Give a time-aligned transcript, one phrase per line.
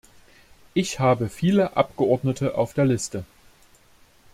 [0.73, 3.23] Ich habe viele Abgeordnete auf der Liste.